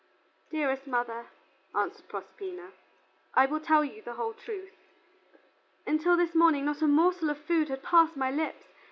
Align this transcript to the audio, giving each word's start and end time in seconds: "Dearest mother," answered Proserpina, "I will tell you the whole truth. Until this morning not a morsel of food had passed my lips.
"Dearest 0.49 0.87
mother," 0.87 1.27
answered 1.75 2.07
Proserpina, 2.07 2.71
"I 3.35 3.45
will 3.45 3.59
tell 3.59 3.83
you 3.85 4.01
the 4.01 4.15
whole 4.15 4.33
truth. 4.33 4.73
Until 5.85 6.17
this 6.17 6.33
morning 6.33 6.65
not 6.65 6.81
a 6.81 6.87
morsel 6.87 7.29
of 7.29 7.37
food 7.37 7.69
had 7.69 7.83
passed 7.83 8.17
my 8.17 8.31
lips. 8.31 8.65